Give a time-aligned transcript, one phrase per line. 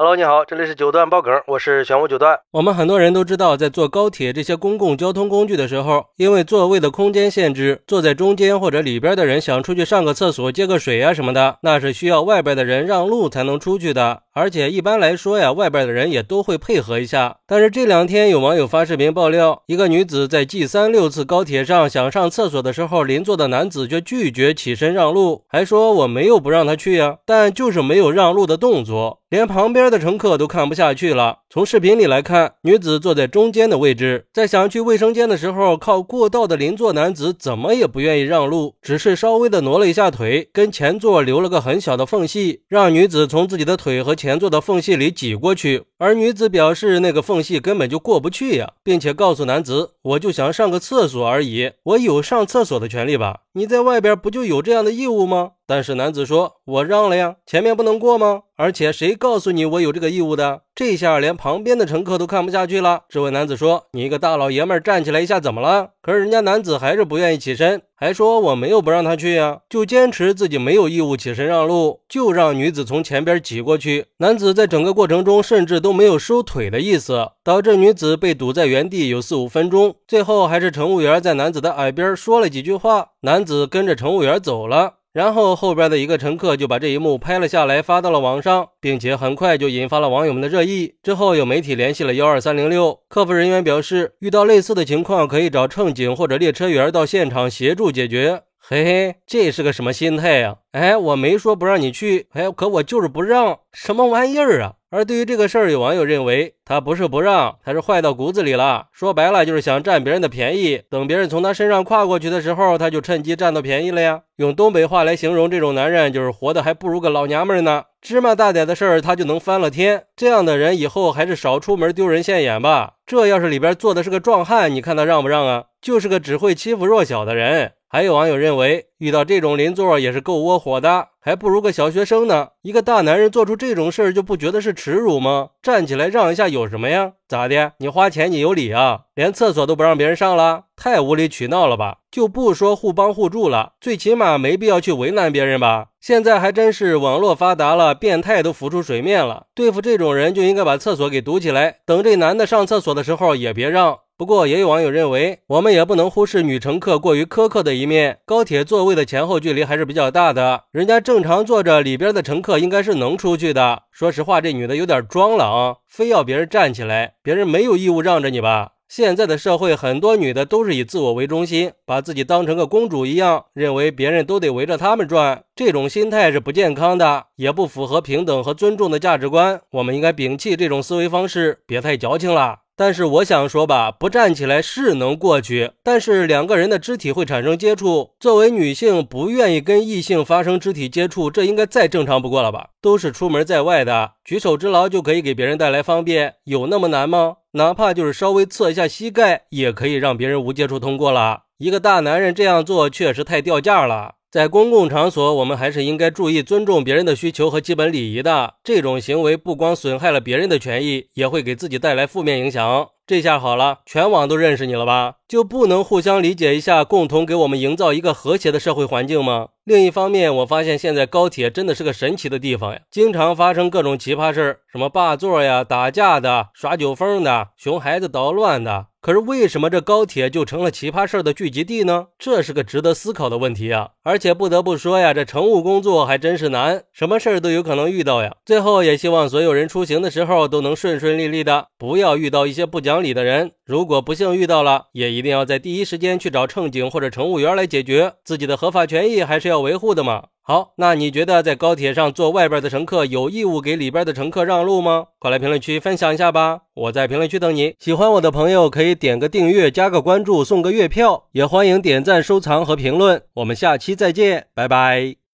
[0.00, 2.40] Hello，你好，这里是九段爆梗，我是玄武九段。
[2.52, 14.22] 我们很多人都知道，在坐高铁这些公共交通工具的时候，因为座位的空间限制，坐在中间或者里边的人想出去上个厕所、接个水啊什么的，那是需要外边的人让路才能出去的。
[14.32, 17.36] 而且一般来说呀，外边的人也都会配合一下。
[17.46, 29.19] 但是这两天有网友发视频爆料，一个女子在 G 三六次高铁上想上厕所的时候，邻座的男子却拒绝起身让路，还说我没有不让他去呀，但就是没有让路的动作。
[29.30, 31.38] 连旁边的乘客都看不下去了。
[31.48, 45.84] 从视频里来看，女子坐在中间的位置，在想去卫生间的时候，靠过道的邻座男子怎么也不愿意让路，只是稍微的挪了一下腿，跟前座留了个很小的缝隙，让女子从自己的腿和前座的缝隙里挤过去。
[45.98, 53.40] 而女子表示，那个缝隙根本就过不去呀，并且告诉男子：“我就想上个厕所而已，我有上厕所的权利吧？
[53.52, 58.42] 你在外边不就有这样的义务吗？”但是男子说：“我让了呀，前面不能过吗？
[58.56, 79.94] 而且谁告诉你我有这个义务的？”这下连旁边的乘客都看不下去了，这位男子说：“你一个大老爷们站起来一下怎么了？”可是人家男子还是不愿意起身，还说：“我没有不让他去呀，就坚持自己没有义务起身让路，就让女子从前边挤过去。”男子在整个过程中甚至都没有收腿的意思，导致女子被堵在原地有四五分钟。
[80.08, 84.99] 最后还是乘务员在男子的耳边说了几句话，男子跟着乘务员走了。
[85.12, 90.94] 然后后边的一个乘客就把这一幕拍了下来，发到了网上，并且很快就引发了网友们的热议。
[91.02, 98.42] 之后有媒体联系了幺二三零六客服人员，表示遇到类似的情况可以找乘警或者列车员到现场协助解决。
[98.62, 100.58] 嘿嘿，这是个什么心态呀？
[100.72, 104.74] 哎，我没说不让你去，哎，可我就是不让，什么玩意儿啊？
[104.90, 108.86] 而对于这个事儿，有网友认为他不是不让，他是坏到骨子里了。
[108.92, 114.22] 说白了就是想占别人的便宜，等别人从他身上跨过去的时候，他就趁机占到便宜了呀。
[114.36, 117.84] 用东北话来形容这种男人，就是活的还不如个老娘们呢。
[118.00, 122.94] 芝麻大点的事儿他就能翻了天，这样的人以后还是少出门丢人现眼吧。
[123.04, 125.64] 这要是里边坐的是个壮汉，你看他让不让啊？
[125.80, 127.72] 就是个只会欺负弱小的人。
[127.92, 132.50] 还有网友认为，遇到这种邻座也是够窝火的，还不如个小学生呢。
[132.62, 135.48] 一个大男人做出这种事儿，就不觉得是耻辱吗？
[135.60, 137.14] 站起来让一下有什么呀？
[137.26, 137.72] 咋的？
[137.78, 139.06] 你花钱你有理啊？
[139.16, 141.96] 连厕所都不让别人上了，太无理取闹了吧？
[142.12, 145.88] 就不说互帮互助了，最起码没必要去为难别人吧？
[146.00, 149.46] 现在还真是网络发达了，变态都浮出水面了。
[149.52, 153.98] 对付这种人，就应该把厕所给堵起来，等这男的上厕所的时候也别让。
[154.20, 158.18] 不过，也有网友认为，我们也不能忽视女乘客过于苛刻的一面。
[158.26, 163.84] 高铁座位的前后距离还是比较大的，人家正常坐着，里边的乘客应该是能出去的。
[163.90, 168.72] 说实话，这女的有点装了啊，非要别人站起来，别人没有义务让着你吧？
[168.90, 179.62] 现在的社会，很多女的都是以自我为中心，把自己当成个公主一样，认为别人都得围着他们转，这种心态是不健康的，也不符合平等和尊重的价值观。
[179.70, 182.58] 我们应该摒弃这种思维方式，别太矫情了。
[182.80, 188.12] 但是我想说吧，不站起来是能过去，但是两个人的肢体会产生接触。
[188.18, 192.70] 作为女性，不愿意跟异性发生肢体接触，这应该再正常不过了吧？
[192.80, 197.34] 都是出门在外的，举手之劳就可以给别人带来方便，有那么难吗？
[197.52, 201.42] 哪怕就是稍微侧一下膝盖，也可以让别人无接触通过了。
[201.58, 204.14] 一个大男人这样做，确实太掉价了。
[204.30, 208.54] 在公共场所，我们还是应该注意尊重别人的需求和基本礼仪的。
[208.62, 212.90] 这种行为不光损害了别人的权益，也会给自己带来负面影响。
[213.10, 215.14] 这下好了，全网都认识你了吧？
[215.26, 219.48] 就不能互相理解一下，共同给我们营造一个和谐的社会环境吗？
[219.64, 228.86] 另一方面，我发现现在高铁真的是个神奇的地方呀，经常发生各种奇葩事儿，什么霸座呀、打架的、耍酒疯的、熊孩子捣乱的。
[229.00, 232.08] 可是为什么这高铁就成了奇葩事儿的聚集地呢？
[232.18, 233.90] 这是个值得思考的问题啊！
[234.02, 238.34] 而且不得不说呀，这乘务工作还真是难，什么事儿都有可能遇到呀。
[238.44, 243.52] 最后也希望所有人出行的时候都能顺顺利利的，不要遇到一些不讲里的人。
[243.64, 248.14] 如果不幸遇到了，也一定要在第一时间去找乘警或者乘务员来解决。
[248.24, 250.24] 自己的合法权益还是要维护的嘛。
[250.42, 255.06] 好，那你觉得在高铁上坐外边的乘客有义务给里边的乘客让路吗？
[255.20, 256.62] 快来评论区分享一下吧！
[256.74, 257.74] 我在评论区等你。
[257.78, 263.22] 喜欢我的朋友可以点个订阅、加个关注、送个月票，也欢迎点赞、收藏和评论。
[263.34, 265.19] 我们下期再见，拜拜。